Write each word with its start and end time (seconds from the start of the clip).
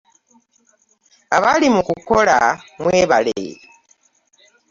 Abali 1.37 1.67
mu 1.75 1.81
kukola 1.87 2.37
mwebale. 2.81 3.41